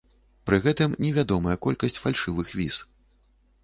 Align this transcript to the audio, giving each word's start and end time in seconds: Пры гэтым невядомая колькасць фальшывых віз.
Пры 0.49 0.57
гэтым 0.63 0.95
невядомая 1.05 1.55
колькасць 1.69 2.01
фальшывых 2.07 2.47
віз. 2.63 2.85